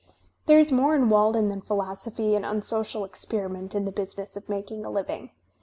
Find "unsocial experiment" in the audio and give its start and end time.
2.43-3.75